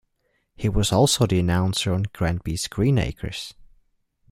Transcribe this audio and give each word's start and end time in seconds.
He 0.55 0.67
was 0.67 0.91
also 0.91 1.27
the 1.27 1.37
announcer 1.37 1.93
on 1.93 2.07
"Granby's 2.11 2.67
Green 2.67 2.97
Acres". 2.97 3.53